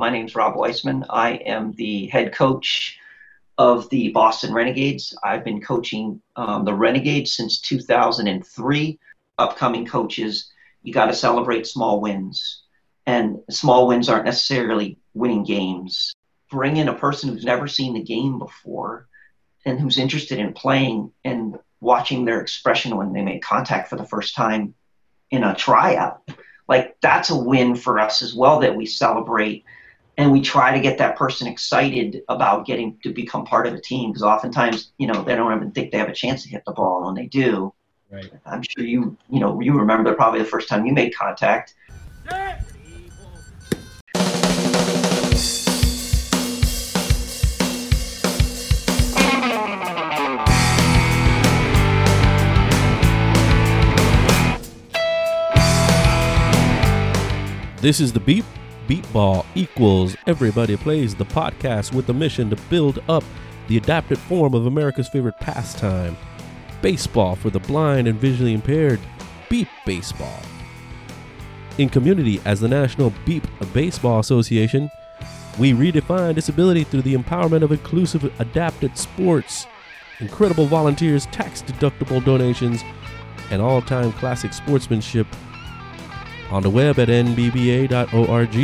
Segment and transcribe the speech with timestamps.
[0.00, 1.04] My name is Rob Weisman.
[1.10, 2.98] I am the head coach
[3.58, 5.14] of the Boston Renegades.
[5.22, 8.98] I've been coaching um, the Renegades since 2003.
[9.36, 10.50] Upcoming coaches,
[10.82, 12.62] you got to celebrate small wins.
[13.04, 16.14] And small wins aren't necessarily winning games.
[16.50, 19.06] Bring in a person who's never seen the game before
[19.66, 24.06] and who's interested in playing and watching their expression when they make contact for the
[24.06, 24.72] first time
[25.30, 26.22] in a tryout.
[26.66, 29.66] Like that's a win for us as well that we celebrate
[30.20, 33.80] and we try to get that person excited about getting to become part of a
[33.80, 36.62] team because oftentimes, you know, they don't even think they have a chance to hit
[36.66, 37.72] the ball and they do.
[38.10, 38.30] Right.
[38.44, 41.74] I'm sure you, you know, you remember probably the first time you made contact.
[57.80, 58.44] This is the Beep.
[58.90, 63.22] Beep Ball equals Everybody Plays the podcast with the mission to build up
[63.68, 66.16] the adapted form of America's favorite pastime
[66.82, 68.98] baseball for the blind and visually impaired.
[69.48, 70.40] Beep Baseball.
[71.78, 74.90] In community as the National Beep Baseball Association,
[75.56, 79.68] we redefine disability through the empowerment of inclusive adapted sports,
[80.18, 82.82] incredible volunteers, tax deductible donations,
[83.52, 85.28] and all time classic sportsmanship
[86.50, 88.54] on the web at nbba.org,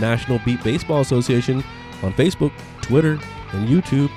[0.00, 1.64] National Beep Baseball Association
[2.02, 3.18] on Facebook, Twitter,
[3.52, 4.10] and YouTube.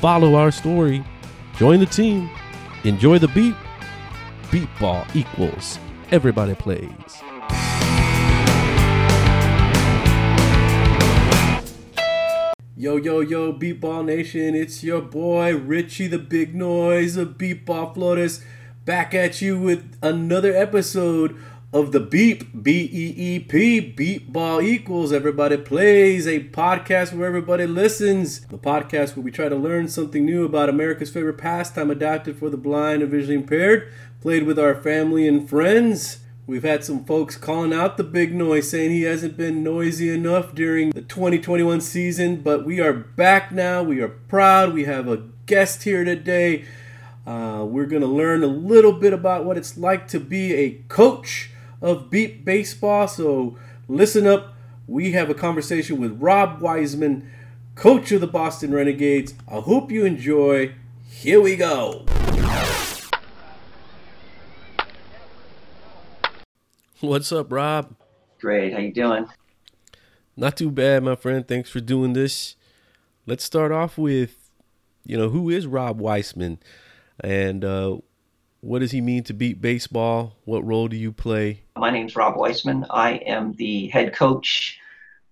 [0.00, 1.04] Follow our story,
[1.56, 2.30] join the team,
[2.84, 3.54] enjoy the beat.
[4.50, 5.78] Beep ball equals
[6.14, 7.22] everybody plays.
[12.76, 17.94] Yo, yo, yo, Beep Ball Nation, it's your boy Richie the Big Noise of Beatball
[17.94, 18.44] Floaters
[18.84, 21.36] back at you with another episode
[21.74, 25.12] of the Beep, B E E P, Beep Ball Equals.
[25.12, 28.42] Everybody plays a podcast where everybody listens.
[28.46, 32.48] The podcast where we try to learn something new about America's favorite pastime adapted for
[32.48, 36.20] the blind and visually impaired, played with our family and friends.
[36.46, 40.54] We've had some folks calling out the big noise, saying he hasn't been noisy enough
[40.54, 43.82] during the 2021 season, but we are back now.
[43.82, 44.74] We are proud.
[44.74, 46.66] We have a guest here today.
[47.26, 50.70] Uh, we're going to learn a little bit about what it's like to be a
[50.86, 51.50] coach
[51.84, 53.06] of Beep Baseball.
[53.06, 53.58] So
[53.88, 54.54] listen up.
[54.86, 57.28] We have a conversation with Rob Weisman,
[57.74, 59.34] coach of the Boston Renegades.
[59.46, 60.74] I hope you enjoy.
[61.06, 62.06] Here we go.
[67.00, 67.94] What's up, Rob?
[68.40, 68.72] Great.
[68.72, 69.26] How you doing?
[70.36, 71.46] Not too bad, my friend.
[71.46, 72.56] Thanks for doing this.
[73.26, 74.50] Let's start off with,
[75.04, 76.58] you know, who is Rob Weisman,
[77.20, 77.98] and uh,
[78.60, 80.36] what does he mean to beep baseball?
[80.44, 81.63] What role do you play?
[81.76, 82.86] My name is Rob Weisman.
[82.88, 84.78] I am the head coach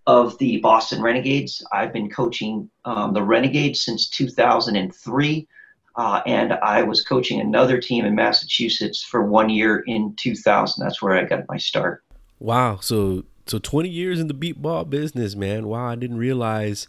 [0.09, 1.65] of the Boston Renegades.
[1.73, 5.49] I've been coaching um, the Renegades since 2003,
[5.95, 10.85] uh, and I was coaching another team in Massachusetts for one year in 2000.
[10.85, 12.03] That's where I got my start.
[12.41, 12.79] Wow!
[12.81, 15.69] So so 20 years in the beep ball business, man.
[15.69, 15.91] Wow!
[15.91, 16.89] I didn't realize.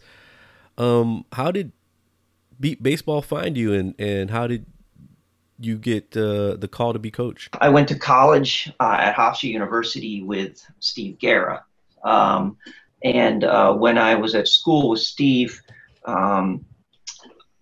[0.80, 1.74] Um, how did
[2.60, 4.66] beep baseball find you, and and how did
[5.60, 7.50] you get uh, the call to be coach?
[7.60, 11.64] I went to college uh, at Hofstra University with Steve Guerra.
[12.04, 12.58] Um,
[13.04, 15.62] and uh, when I was at school with Steve,
[16.06, 16.66] um,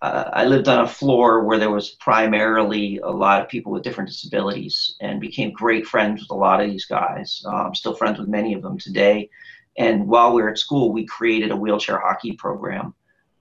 [0.00, 3.84] uh, I lived on a floor where there was primarily a lot of people with
[3.84, 7.42] different disabilities and became great friends with a lot of these guys.
[7.46, 9.30] Uh, I'm still friends with many of them today.
[9.78, 12.94] And while we were at school, we created a wheelchair hockey program.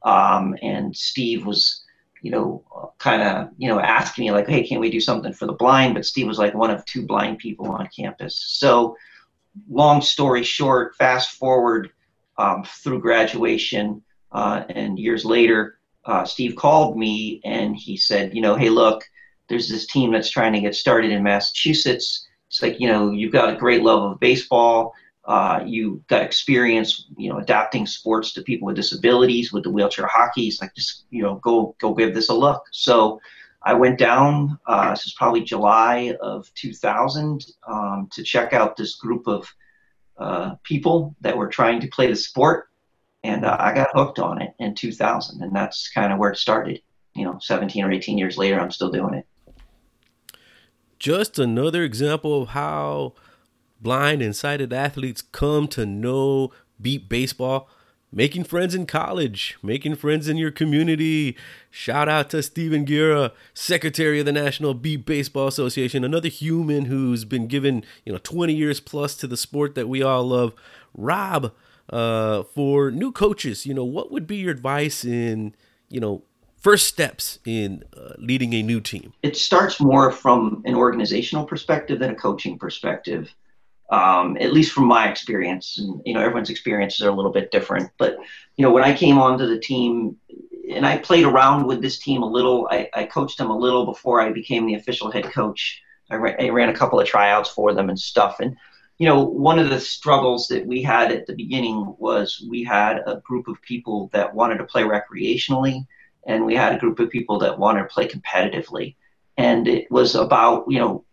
[0.03, 1.80] Um, and Steve was
[2.21, 5.45] you know, kind of, you know, asking me like, hey, can't we do something for
[5.45, 5.95] the blind?
[5.95, 8.37] But Steve was like one of two blind people on campus.
[8.37, 8.95] So,
[9.69, 11.89] long story short, fast forward
[12.37, 18.41] um, through graduation uh, and years later, uh, Steve called me and he said, you
[18.41, 19.03] know, hey, look,
[19.49, 22.27] there's this team that's trying to get started in Massachusetts.
[22.47, 24.93] It's like, you know, you've got a great love of baseball.
[25.31, 30.05] Uh, you got experience, you know, adapting sports to people with disabilities with the wheelchair
[30.05, 30.47] hockey.
[30.47, 32.63] It's like just you know, go go give this a look.
[32.73, 33.21] So
[33.63, 34.59] I went down.
[34.65, 39.47] Uh, this is probably July of 2000 um, to check out this group of
[40.17, 42.67] uh, people that were trying to play the sport,
[43.23, 46.39] and uh, I got hooked on it in 2000, and that's kind of where it
[46.39, 46.81] started.
[47.15, 49.25] You know, 17 or 18 years later, I'm still doing it.
[50.99, 53.13] Just another example of how
[53.81, 57.69] blind and sighted athletes come to know beep baseball
[58.11, 61.37] making friends in college, making friends in your community.
[61.69, 67.25] Shout out to Stephen Guerra, Secretary of the National Beep Baseball Association, another human who's
[67.25, 70.53] been given, you know, 20 years plus to the sport that we all love.
[70.93, 71.53] Rob,
[71.89, 75.55] uh, for new coaches, you know, what would be your advice in,
[75.89, 76.23] you know,
[76.57, 79.13] first steps in uh, leading a new team?
[79.23, 83.33] It starts more from an organizational perspective than a coaching perspective.
[83.91, 87.51] Um, at least from my experience, and you know, everyone's experiences are a little bit
[87.51, 87.91] different.
[87.97, 88.17] But
[88.55, 90.17] you know, when I came onto the team,
[90.73, 93.85] and I played around with this team a little, I, I coached them a little
[93.85, 95.81] before I became the official head coach.
[96.09, 98.55] I, I ran a couple of tryouts for them and stuff, and
[98.97, 103.01] you know, one of the struggles that we had at the beginning was we had
[103.07, 105.87] a group of people that wanted to play recreationally
[106.25, 108.95] and we had a group of people that wanted to play competitively.
[109.37, 111.03] And it was about, you know,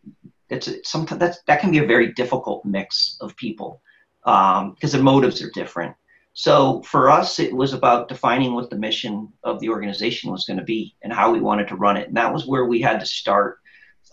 [0.50, 3.82] it's sometimes that's, that can be a very difficult mix of people
[4.24, 5.94] because um, their motives are different.
[6.32, 10.58] So for us, it was about defining what the mission of the organization was going
[10.58, 12.08] to be and how we wanted to run it.
[12.08, 13.58] And that was where we had to start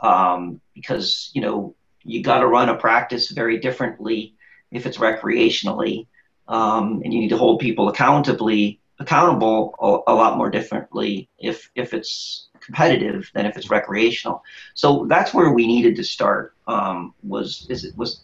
[0.01, 4.35] um, because, you know, you got to run a practice very differently
[4.71, 6.07] if it's recreationally.
[6.47, 11.69] Um, and you need to hold people accountably accountable a, a, lot more differently if
[11.75, 14.43] if it's competitive than if it's recreational.
[14.73, 16.55] So that's where we needed to start.
[16.67, 18.23] Um, was is it was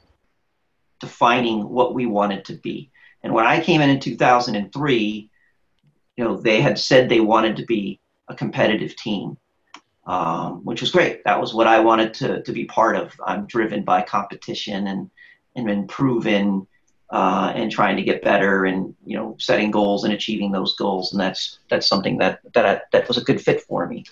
[1.00, 2.90] defining what we wanted to be.
[3.24, 5.30] And when I came in in 2003,
[6.18, 9.38] you know, they had said they wanted to be a competitive team,
[10.06, 11.24] um, which was great.
[11.24, 13.14] That was what I wanted to to be part of.
[13.26, 15.10] I'm driven by competition and
[15.56, 16.68] and improving
[17.12, 21.12] uh, and trying to get better and you know setting goals and achieving those goals
[21.12, 24.06] and that's that's something that that I, that was a good fit for me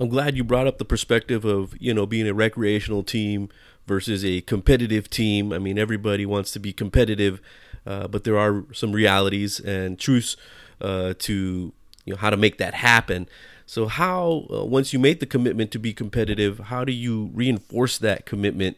[0.00, 3.48] i'm glad you brought up the perspective of you know being a recreational team
[3.88, 5.52] versus a competitive team.
[5.52, 7.40] I mean everybody wants to be competitive
[7.86, 10.36] uh, but there are some realities and truths
[10.80, 11.72] uh, to
[12.04, 13.28] you know how to make that happen.
[13.66, 17.98] So how uh, once you make the commitment to be competitive how do you reinforce
[17.98, 18.76] that commitment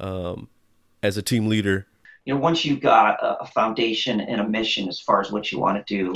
[0.00, 0.48] um,
[1.02, 1.86] as a team leader?
[2.24, 5.58] You know, once you've got a, foundation and a mission as far as what you
[5.58, 6.14] want to do,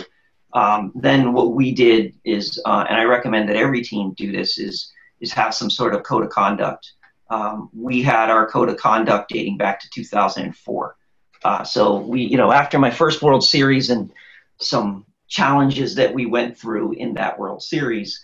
[0.57, 4.59] um, then what we did is, uh, and I recommend that every team do this,
[4.59, 6.93] is is have some sort of code of conduct.
[7.29, 10.97] Um, we had our code of conduct dating back to 2004.
[11.45, 14.11] Uh, so we, you know, after my first World Series and
[14.59, 18.19] some challenges that we went through in that World Series,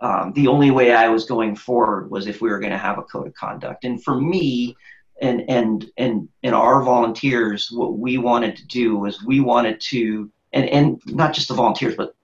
[0.00, 2.98] um, the only way I was going forward was if we were going to have
[2.98, 3.84] a code of conduct.
[3.84, 4.76] And for me,
[5.22, 10.30] and and and and our volunteers what we wanted to do was we wanted to
[10.52, 12.14] and and not just the volunteers but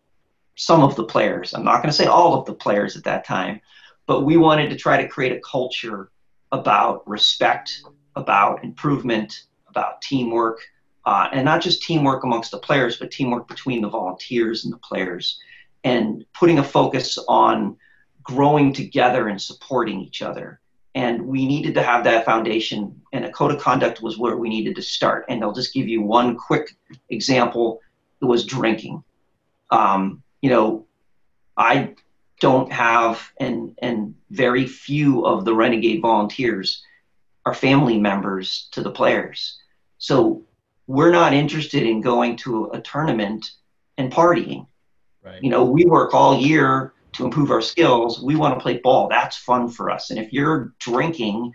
[0.56, 1.54] some of the players.
[1.54, 3.60] I'm not going to say all of the players at that time
[4.06, 6.10] but we wanted to try to create a culture
[6.50, 7.82] about respect
[8.16, 10.58] about improvement about teamwork
[11.04, 14.78] uh, and not just teamwork amongst the players but teamwork between the volunteers and the
[14.78, 15.38] players
[15.84, 17.76] and putting a focus on
[18.22, 20.60] growing together and supporting each other.
[20.94, 24.48] And we needed to have that foundation and a code of conduct was where we
[24.48, 25.25] needed to start.
[25.28, 26.76] And i'll just give you one quick
[27.10, 27.80] example
[28.26, 29.03] was drinking
[29.70, 30.87] um, you know
[31.56, 31.94] i
[32.41, 36.82] don't have and and very few of the renegade volunteers
[37.44, 39.59] are family members to the players
[39.99, 40.43] so
[40.87, 43.50] we're not interested in going to a tournament
[43.97, 44.67] and partying
[45.25, 45.43] right.
[45.43, 49.09] you know we work all year to improve our skills, we want to play ball.
[49.09, 50.11] That's fun for us.
[50.11, 51.53] And if you're drinking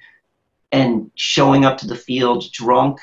[0.71, 2.99] and showing up to the field drunk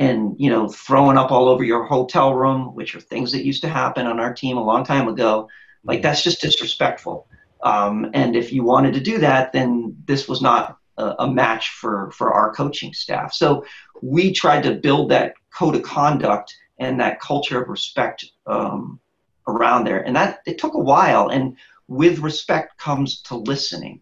[0.00, 3.62] and you know throwing up all over your hotel room, which are things that used
[3.62, 5.48] to happen on our team a long time ago,
[5.84, 6.02] like mm-hmm.
[6.02, 7.28] that's just disrespectful.
[7.62, 11.70] Um, and if you wanted to do that, then this was not a, a match
[11.70, 13.32] for for our coaching staff.
[13.34, 13.64] So
[14.02, 18.98] we tried to build that code of conduct and that culture of respect um,
[19.46, 21.28] around there, and that it took a while.
[21.28, 21.56] And
[21.88, 24.00] with respect comes to listening.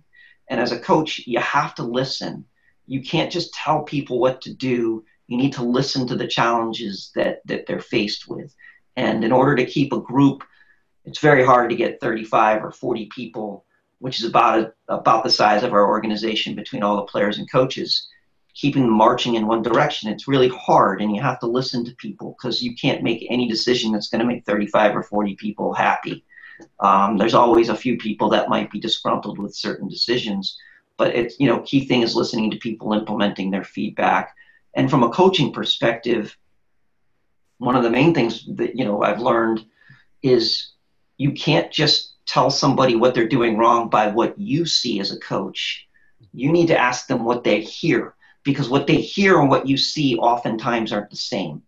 [0.49, 2.44] And as a coach, you have to listen.
[2.87, 5.04] You can't just tell people what to do.
[5.28, 8.54] You need to listen to the challenges that, that they're faced with.
[8.97, 10.42] And in order to keep a group,
[11.04, 13.64] it's very hard to get 35 or 40 people,
[13.99, 18.08] which is about about the size of our organization between all the players and coaches,
[18.54, 20.11] keeping them marching in one direction.
[20.11, 23.49] It's really hard, and you have to listen to people because you can't make any
[23.49, 26.25] decision that's going to make 35 or 40 people happy.
[26.80, 30.58] Um, there's always a few people that might be disgruntled with certain decisions,
[30.97, 34.35] but it's you know key thing is listening to people, implementing their feedback,
[34.75, 36.37] and from a coaching perspective,
[37.58, 39.64] one of the main things that you know I've learned
[40.22, 40.72] is
[41.16, 45.18] you can't just tell somebody what they're doing wrong by what you see as a
[45.18, 45.87] coach.
[46.32, 49.76] You need to ask them what they hear because what they hear and what you
[49.76, 51.62] see oftentimes aren't the same,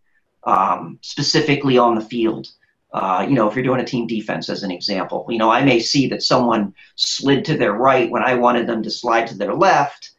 [0.45, 2.49] um, specifically on the field.
[2.93, 5.65] Uh, you know, if you're doing a team defense as an example, you know, I
[5.65, 9.37] may see that someone slid to their right when I wanted them to slide to
[9.37, 10.11] their left,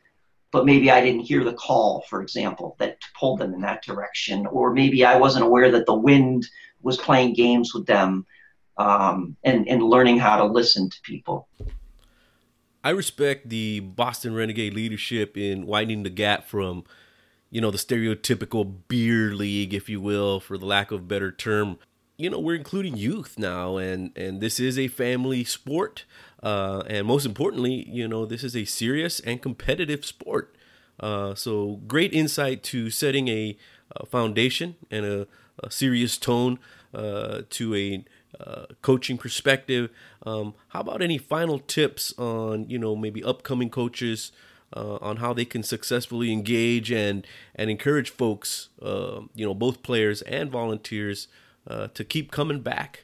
[0.52, 4.46] but maybe I didn't hear the call, for example, that pulled them in that direction,
[4.48, 6.48] or maybe I wasn't aware that the wind
[6.82, 8.26] was playing games with them,
[8.78, 11.48] um, and and learning how to listen to people.
[12.84, 16.84] I respect the Boston Renegade leadership in widening the gap from,
[17.52, 21.78] you know, the stereotypical beer league, if you will, for the lack of better term.
[22.22, 26.06] You know, we're including youth now, and and this is a family sport.
[26.44, 30.56] Uh, and most importantly, you know, this is a serious and competitive sport.
[31.00, 33.58] Uh, so great insight to setting a,
[33.96, 35.28] a foundation and a,
[35.64, 36.60] a serious tone
[36.94, 38.06] uh, to a
[38.40, 39.90] uh, coaching perspective.
[40.24, 44.32] Um, how about any final tips on, you know, maybe upcoming coaches
[44.76, 47.26] uh, on how they can successfully engage and
[47.56, 51.28] and encourage folks, uh, you know, both players and volunteers
[51.68, 53.04] to keep coming back?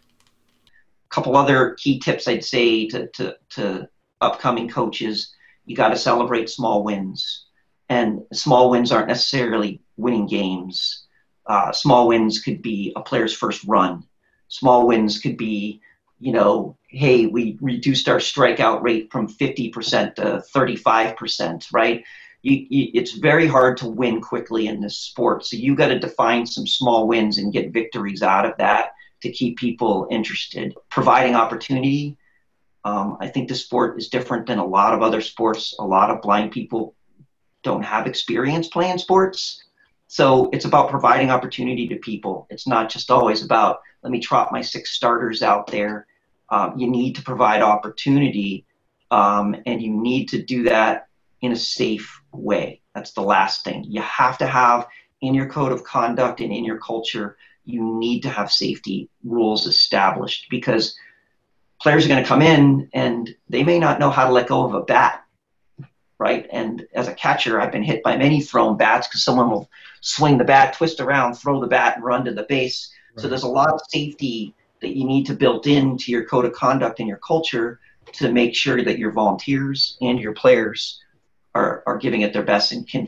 [0.65, 3.89] A couple other key tips I'd say to, to, to
[4.21, 5.33] upcoming coaches
[5.67, 7.45] you got to celebrate small wins.
[7.89, 11.05] And small wins aren't necessarily winning games.
[11.45, 14.03] Uh, small wins could be a player's first run.
[14.47, 15.81] Small wins could be,
[16.19, 22.03] you know, hey, we reduced our strikeout rate from 50% to 35%, right?
[22.47, 25.45] You, you, it's very hard to win quickly in this sport.
[25.45, 29.29] So you got to define some small wins and get victories out of that to
[29.31, 30.73] keep people interested.
[30.89, 32.15] Providing opportunity.
[32.85, 35.75] Um, I think the sport is different than a lot of other sports.
[35.77, 36.95] A lot of blind people
[37.63, 39.61] don't have experience playing sports.
[40.07, 42.47] So it's about providing opportunity to people.
[42.49, 46.07] It's not just always about, let me trot my six starters out there.
[46.49, 48.65] Um, you need to provide opportunity,
[49.11, 51.07] um, and you need to do that
[51.41, 52.81] in a safe way.
[52.93, 53.85] That's the last thing.
[53.87, 54.87] You have to have
[55.21, 59.65] in your code of conduct and in your culture you need to have safety rules
[59.65, 60.95] established because
[61.81, 64.63] players are going to come in and they may not know how to let go
[64.63, 65.23] of a bat
[66.19, 69.69] right and as a catcher i've been hit by many thrown bats because someone will
[70.01, 73.21] swing the bat twist around throw the bat and run to the base right.
[73.21, 76.53] so there's a lot of safety that you need to build into your code of
[76.53, 77.79] conduct and your culture
[78.13, 81.01] to make sure that your volunteers and your players
[81.57, 83.07] are, are giving it their best and can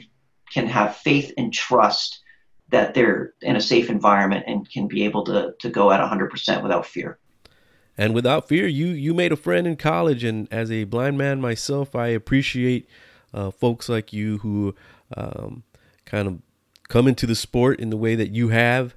[0.51, 2.19] can have faith and trust
[2.69, 6.63] that they're in a safe environment and can be able to, to go at 100%
[6.63, 7.17] without fear.
[7.97, 11.41] And without fear, you you made a friend in college, and as a blind man
[11.41, 12.87] myself, I appreciate
[13.33, 14.73] uh, folks like you who
[15.17, 15.63] um,
[16.05, 16.39] kind of
[16.87, 18.95] come into the sport in the way that you have,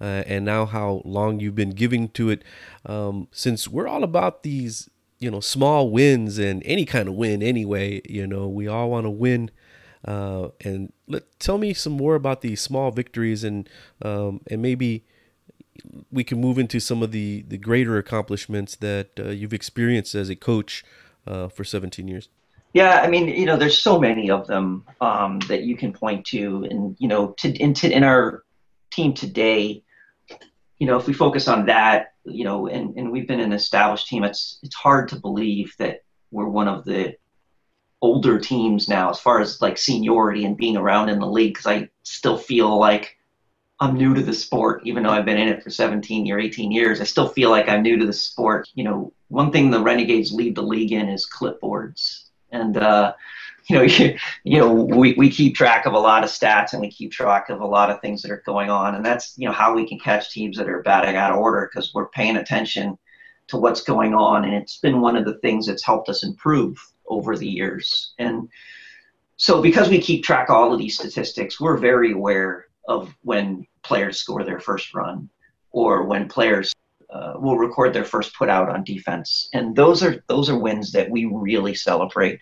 [0.00, 2.42] uh, and now how long you've been giving to it.
[2.86, 4.88] Um, since we're all about these,
[5.18, 8.00] you know, small wins and any kind of win anyway.
[8.08, 9.50] You know, we all want to win
[10.04, 13.68] uh, and let tell me some more about these small victories, and
[14.02, 15.04] um, and maybe
[16.10, 20.28] we can move into some of the the greater accomplishments that uh, you've experienced as
[20.28, 20.84] a coach
[21.26, 22.28] uh, for 17 years.
[22.74, 26.26] Yeah, I mean, you know, there's so many of them um, that you can point
[26.26, 28.44] to, and you know, to, in, to, in our
[28.90, 29.82] team today,
[30.78, 34.08] you know, if we focus on that, you know, and, and we've been an established
[34.08, 37.16] team, it's it's hard to believe that we're one of the
[38.00, 41.66] older teams now as far as like seniority and being around in the league because
[41.66, 43.16] I still feel like
[43.80, 46.72] I'm new to the sport, even though I've been in it for 17 or 18
[46.72, 47.00] years.
[47.00, 48.68] I still feel like I'm new to the sport.
[48.74, 53.14] You know, one thing the Renegades lead the league in is clipboards, and uh,
[53.70, 56.80] you know, you, you know, we, we keep track of a lot of stats and
[56.80, 59.46] we keep track of a lot of things that are going on, and that's you
[59.46, 62.38] know how we can catch teams that are batting out of order because we're paying
[62.38, 62.96] attention
[63.48, 66.78] to what's going on, and it's been one of the things that's helped us improve
[67.08, 68.14] over the years.
[68.18, 68.48] And
[69.36, 73.66] so, because we keep track of all of these statistics, we're very aware of when
[73.82, 75.28] players score their first run
[75.72, 76.74] or when players
[77.10, 79.50] uh, will record their first put out on defense.
[79.52, 82.40] And those are those are wins that we really celebrate.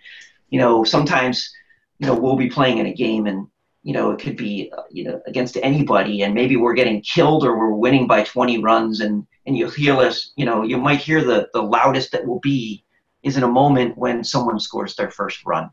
[0.49, 1.53] You know, sometimes
[1.99, 3.47] you know we'll be playing in a game and
[3.83, 7.59] you know it could be you know against anybody and maybe we're getting killed or
[7.59, 11.25] we're winning by 20 runs and and you'll hear us you know you might hear
[11.25, 12.85] the the loudest that will be
[13.26, 15.69] is in a moment when someone scores their first run.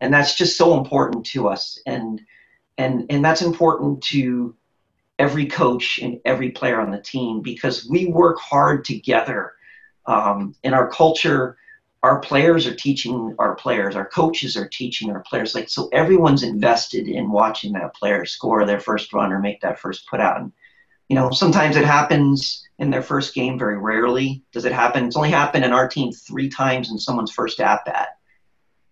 [0.00, 1.78] And that's just so important to us.
[1.86, 2.20] And
[2.76, 4.56] and and that's important to
[5.18, 9.52] every coach and every player on the team because we work hard together.
[10.06, 11.58] Um, in our culture,
[12.02, 15.54] our players are teaching our players, our coaches are teaching our players.
[15.54, 19.80] Like so, everyone's invested in watching that player score their first run or make that
[19.80, 20.40] first put out.
[20.40, 20.52] And
[21.08, 25.06] you know, sometimes it happens in their first game, very rarely does it happen.
[25.06, 28.10] It's only happened in our team three times in someone's first at bat.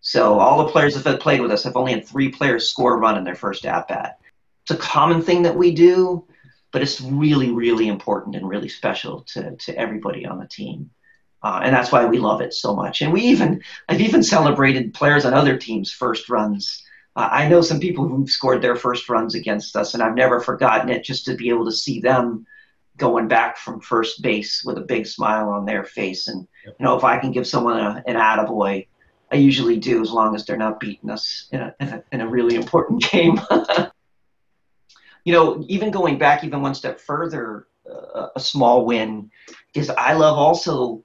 [0.01, 2.95] So all the players that have played with us have only had three players score
[2.95, 4.19] a run in their first at bat.
[4.63, 6.27] It's a common thing that we do,
[6.73, 10.91] but it's really, really important and really special to, to everybody on the team.
[11.47, 13.03] Uh, and that's why we love it so much.
[13.03, 16.83] And we even, I've even celebrated players on other teams' first runs
[17.17, 20.39] uh, I know some people who've scored their first runs against us, and I've never
[20.39, 21.03] forgotten it.
[21.03, 22.47] Just to be able to see them
[22.99, 26.95] going back from first base with a big smile on their face, and you know,
[26.97, 28.87] if I can give someone a, an attaboy,
[29.33, 32.21] I usually do, as long as they're not beating us in a, in a, in
[32.21, 33.41] a really important game.
[35.25, 39.31] you know, even going back even one step further, uh, a small win
[39.75, 41.03] is I love also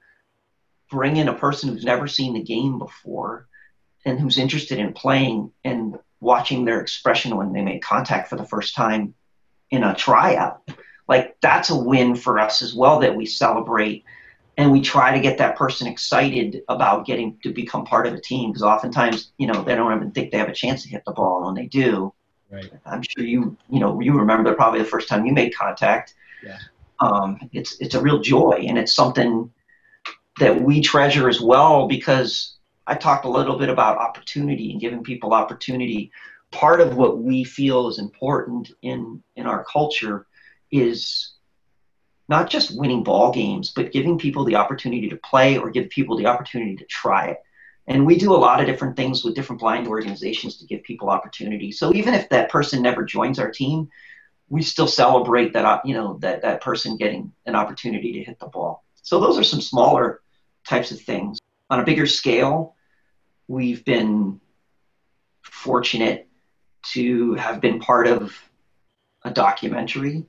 [0.92, 3.48] bringing a person who's never seen the game before
[4.04, 8.44] and who's interested in playing and watching their expression when they make contact for the
[8.44, 9.14] first time
[9.70, 10.60] in a tryout.
[11.08, 14.04] Like that's a win for us as well that we celebrate
[14.58, 18.20] and we try to get that person excited about getting to become part of a
[18.20, 21.02] team because oftentimes you know they don't even think they have a chance to hit
[21.06, 22.12] the ball and they do.
[22.50, 22.70] Right.
[22.84, 26.14] I'm sure you you know you remember probably the first time you made contact.
[26.44, 26.58] Yeah.
[27.00, 29.50] Um, it's it's a real joy and it's something
[30.38, 35.02] that we treasure as well because i talked a little bit about opportunity and giving
[35.02, 36.10] people opportunity
[36.52, 40.26] part of what we feel is important in in our culture
[40.70, 41.32] is
[42.28, 46.16] not just winning ball games, but giving people the opportunity to play or give people
[46.16, 47.38] the opportunity to try it.
[47.88, 51.10] And we do a lot of different things with different blind organizations to give people
[51.10, 51.72] opportunity.
[51.72, 53.88] So even if that person never joins our team,
[54.48, 58.46] we still celebrate that you know that that person getting an opportunity to hit the
[58.46, 58.84] ball.
[59.02, 60.20] So those are some smaller
[60.66, 61.38] types of things.
[61.70, 62.74] On a bigger scale,
[63.48, 64.40] we've been
[65.42, 66.28] fortunate
[66.92, 68.34] to have been part of
[69.24, 70.24] a documentary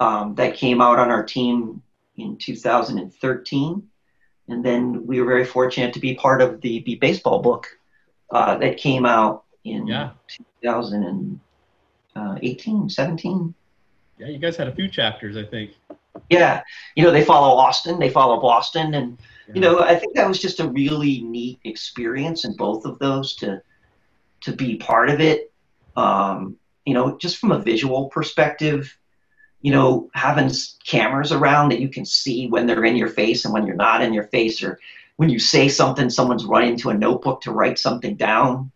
[0.00, 1.82] um, that came out on our team
[2.16, 3.88] in 2013.
[4.48, 7.68] And then we were very fortunate to be part of the Beep Baseball book
[8.30, 10.10] uh, that came out in yeah.
[10.62, 13.54] 2018, 17.
[14.18, 15.72] Yeah, you guys had a few chapters, I think.
[16.30, 16.62] Yeah,
[16.94, 19.18] you know, they follow Austin, they follow Boston, and
[19.48, 19.54] yeah.
[19.54, 23.34] you know, I think that was just a really neat experience in both of those
[23.36, 23.62] to
[24.42, 25.52] to be part of it.
[25.96, 28.96] Um, you know, just from a visual perspective,
[29.62, 30.50] you know, having
[30.86, 34.02] cameras around that you can see when they're in your face and when you're not
[34.02, 34.78] in your face, or
[35.16, 38.70] when you say something, someone's running to a notebook to write something down.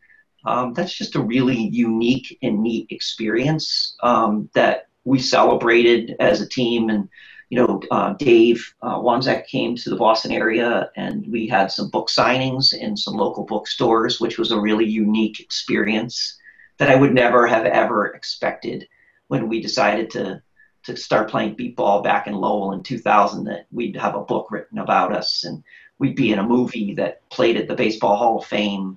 [0.45, 6.49] Um, that's just a really unique and neat experience um, that we celebrated as a
[6.49, 6.89] team.
[6.89, 7.09] And,
[7.51, 9.01] you know, uh, Dave uh,
[9.49, 14.21] came to the Boston area and we had some book signings in some local bookstores,
[14.21, 16.39] which was a really unique experience
[16.77, 18.87] that I would never have ever expected
[19.29, 20.43] when we decided to
[20.85, 24.51] to start playing beep ball back in Lowell in 2000 that we'd have a book
[24.51, 25.63] written about us and
[25.99, 28.97] we'd be in a movie that played at the Baseball Hall of Fame.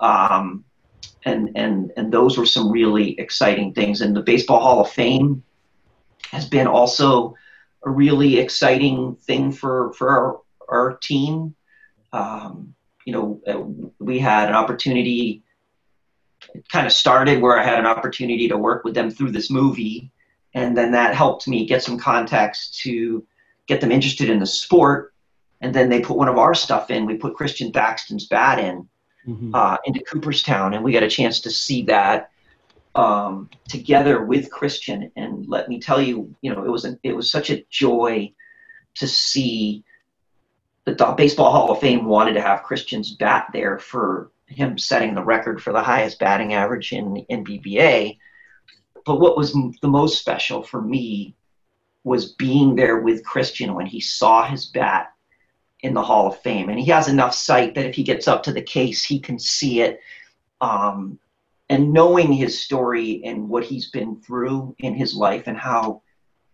[0.00, 0.64] Um,
[1.24, 4.00] and, and, and those were some really exciting things.
[4.00, 5.44] And the Baseball Hall of Fame
[6.32, 7.36] has been also
[7.84, 11.54] a really exciting thing for, for our, our team.
[12.12, 13.60] Um, you know, uh,
[13.98, 15.42] we had an opportunity,
[16.54, 19.50] it kind of started where I had an opportunity to work with them through this
[19.50, 20.12] movie
[20.54, 23.24] and then that helped me get some contacts to
[23.66, 25.14] get them interested in the sport.
[25.60, 27.06] And then they put one of our stuff in.
[27.06, 28.88] We put Christian Thaxton's bat in
[29.26, 29.54] mm-hmm.
[29.54, 32.30] uh, into Cooperstown, and we got a chance to see that
[32.98, 35.10] um, together with Christian.
[35.16, 38.32] And let me tell you, you know, it was a, it was such a joy
[38.96, 39.84] to see
[40.84, 45.14] that the Baseball Hall of Fame wanted to have Christian's bat there for him setting
[45.14, 48.16] the record for the highest batting average in the NBBA
[49.08, 51.34] but what was the most special for me
[52.04, 55.14] was being there with Christian when he saw his bat
[55.80, 56.68] in the Hall of Fame.
[56.68, 59.38] And he has enough sight that if he gets up to the case, he can
[59.38, 60.00] see it.
[60.60, 61.18] Um,
[61.70, 66.02] and knowing his story and what he's been through in his life and how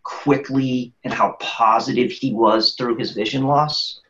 [0.03, 4.01] quickly and how positive he was through his vision loss,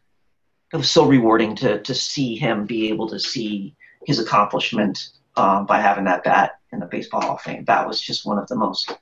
[0.72, 5.66] it was so rewarding to, to see him be able to see his accomplishment um,
[5.66, 7.64] by having that bat in the Baseball Hall of Fame.
[7.64, 8.96] That was just one of the most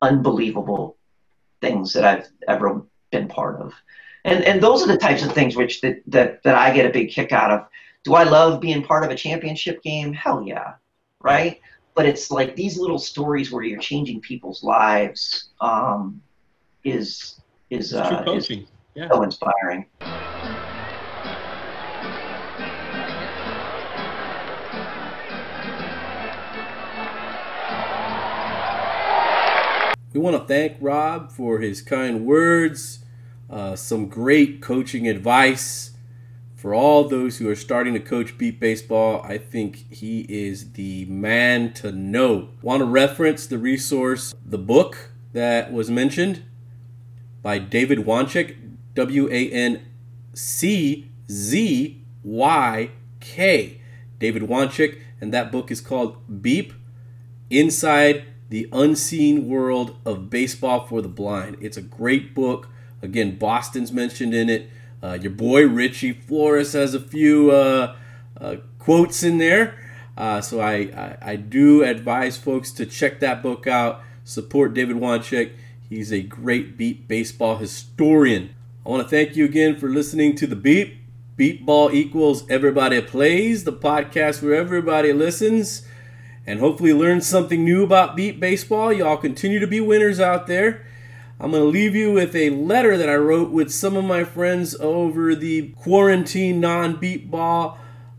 [0.00, 0.96] unbelievable
[1.60, 3.74] things that I've ever been part of.
[4.24, 6.90] And and those are the types of things which that that, that I get a
[6.90, 7.66] big kick out of.
[8.04, 10.12] Do I love being part of a championship game?
[10.12, 10.74] Hell yeah.
[11.20, 11.60] Right?
[11.94, 16.22] But it's like these little stories where you're changing people's lives um,
[16.84, 18.50] is is, uh, is
[18.94, 19.08] yeah.
[19.10, 19.86] so inspiring.
[30.14, 33.00] We want to thank Rob for his kind words,
[33.50, 35.90] uh, some great coaching advice.
[36.58, 41.04] For all those who are starting to coach beep baseball, I think he is the
[41.04, 42.48] man to know.
[42.62, 46.42] Want to reference the resource, the book that was mentioned
[47.42, 48.56] by David Wanczyk,
[48.96, 49.86] W A N
[50.34, 52.90] C Z Y
[53.20, 53.80] K.
[54.18, 56.72] David Wanczyk, and that book is called Beep
[57.50, 61.56] Inside the Unseen World of Baseball for the Blind.
[61.60, 62.68] It's a great book.
[63.00, 64.68] Again, Boston's mentioned in it.
[65.02, 67.96] Uh, your boy Richie Flores has a few uh,
[68.40, 69.78] uh, quotes in there.
[70.16, 74.02] Uh, so I, I, I, do advise folks to check that book out.
[74.24, 75.52] Support David Wanczyk.
[75.88, 78.54] He's a great beep baseball historian.
[78.84, 80.96] I want to thank you again for listening to the Beep.
[81.36, 85.86] Beep Ball equals everybody plays, the podcast where everybody listens
[86.48, 88.92] and hopefully learn something new about beep baseball.
[88.92, 90.84] Y'all continue to be winners out there.
[91.40, 94.24] I'm going to leave you with a letter that I wrote with some of my
[94.24, 97.78] friends over the quarantine non beep ball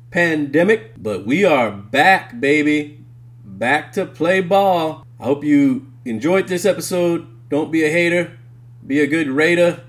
[0.10, 0.94] pandemic.
[0.98, 3.04] But we are back, baby.
[3.44, 5.06] Back to play ball.
[5.20, 7.28] I hope you enjoyed this episode.
[7.50, 8.38] Don't be a hater,
[8.86, 9.84] be a good raider.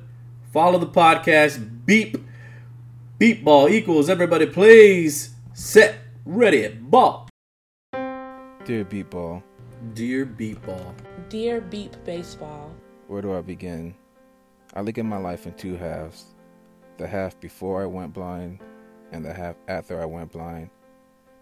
[0.53, 1.87] Follow the podcast.
[1.87, 2.17] Beep.
[3.19, 5.35] Beep ball equals everybody plays.
[5.53, 7.29] Set, ready, ball.
[8.65, 9.43] Dear Beep Ball.
[9.95, 10.95] Dear Beep Ball.
[11.29, 12.75] Dear Beep Baseball.
[13.11, 13.97] Where do I begin?
[14.73, 16.27] I look at my life in two halves
[16.97, 18.61] the half before I went blind
[19.11, 20.71] and the half after I went blind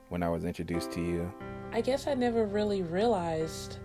[0.09, 1.31] when I was introduced to you.
[1.73, 3.81] I guess I never really realized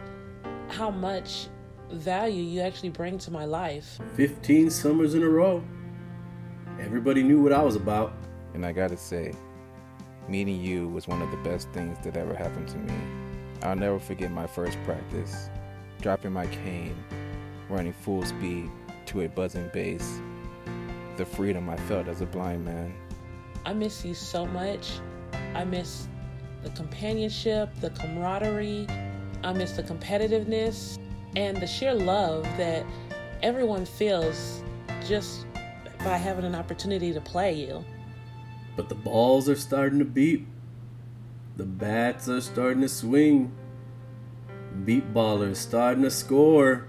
[0.70, 1.50] how much
[1.92, 4.00] value you actually bring to my life.
[4.16, 5.62] 15 summers in a row.
[6.80, 8.14] Everybody knew what I was about.
[8.54, 9.34] And I gotta say,
[10.30, 12.94] meeting you was one of the best things that ever happened to me.
[13.62, 15.50] I'll never forget my first practice,
[16.00, 16.96] dropping my cane,
[17.70, 18.70] running full speed
[19.08, 20.20] to a buzzing base,
[21.18, 22.94] the freedom I felt as a blind man.
[23.66, 25.00] I miss you so much.
[25.56, 26.08] I miss
[26.64, 28.88] the companionship, the camaraderie,
[29.44, 30.98] I miss the competitiveness,
[31.36, 32.86] and the sheer love that
[33.42, 34.64] everyone feels
[35.06, 35.46] just
[36.00, 37.84] by having an opportunity to play you.
[38.76, 40.48] But the balls are starting to beep.
[41.58, 43.52] The bats are starting to swing.
[44.86, 46.88] Beep ballers starting to score.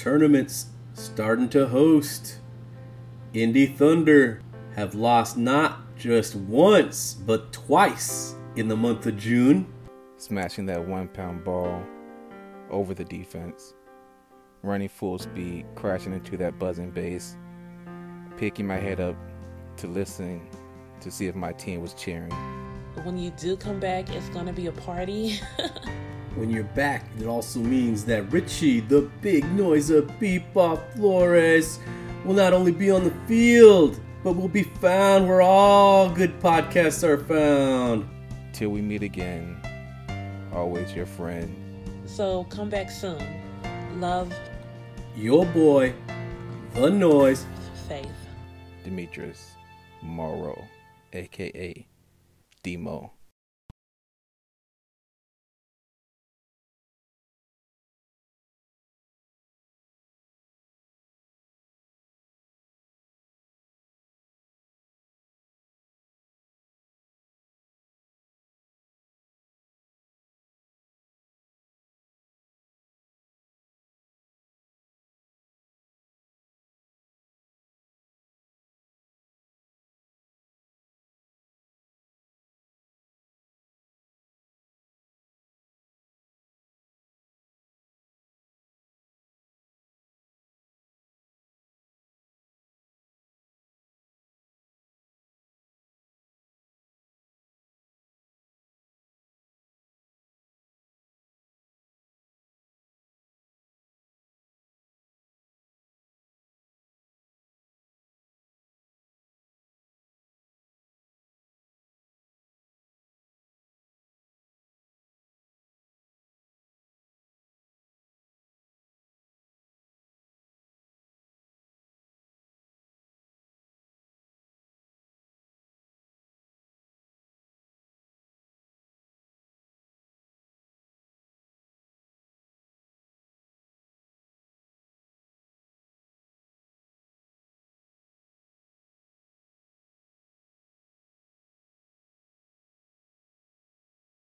[0.00, 2.38] Tournaments starting to host.
[3.34, 4.40] Indy Thunder
[4.74, 9.70] have lost not just once, but twice in the month of June.
[10.16, 11.84] Smashing that one pound ball
[12.70, 13.74] over the defense.
[14.62, 17.36] Running full speed, crashing into that buzzing base,
[18.38, 19.16] Picking my head up
[19.76, 20.48] to listen
[21.02, 22.32] to see if my team was cheering
[23.04, 25.40] when you do come back, it's gonna be a party.
[26.36, 31.78] when you're back, it also means that Richie, the big noise of Beepa Flores,
[32.24, 37.02] will not only be on the field, but will be found where all good podcasts
[37.02, 38.08] are found.
[38.52, 39.56] Till we meet again,
[40.52, 41.56] always your friend.
[42.06, 43.22] So come back soon.
[44.00, 44.32] Love.
[45.16, 45.94] Your boy,
[46.74, 47.46] The Noise.
[47.88, 48.08] Faith.
[48.84, 49.52] Demetrius
[50.02, 50.64] Morrow,
[51.12, 51.86] aka
[52.62, 53.12] Demo.